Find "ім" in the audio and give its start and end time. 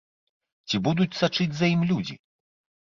1.77-1.87